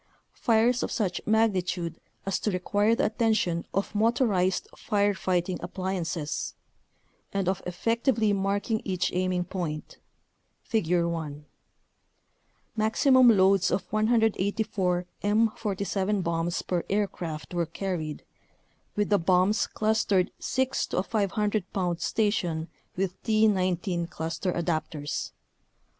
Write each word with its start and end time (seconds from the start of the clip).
fires 0.33 0.81
of 0.81 0.89
such 0.91 1.21
magnitude 1.27 2.01
as 2.25 2.39
to 2.39 2.49
require 2.49 2.95
the 2.95 3.05
attention 3.05 3.67
of 3.71 3.93
motorized 3.93 4.67
fire 4.75 5.13
fighting 5.13 5.59
appliances) 5.61 6.55
and 7.31 7.47
of 7.47 7.63
effec 7.65 8.01
tively 8.01 8.35
marking 8.35 8.81
each 8.83 9.11
aiming 9.13 9.43
point 9.43 9.99
(Figure 10.63 11.07
1). 11.07 11.45
Maximum 12.75 13.27
loads 13.29 13.69
of 13.69 13.83
184 13.93 15.05
M47 15.23 16.23
bombs 16.23 16.63
per 16.63 16.83
aircraft 16.89 17.53
were 17.53 17.67
carried, 17.67 18.25
with 18.95 19.09
the 19.09 19.19
bombs 19.19 19.67
clustered 19.67 20.31
six 20.39 20.87
to 20.87 20.97
a 20.97 21.03
500 21.03 21.71
pound 21.73 22.01
station 22.01 22.69
with 22.95 23.21
T19 23.21 24.09
cluster 24.09 24.51
adapters. 24.51 25.29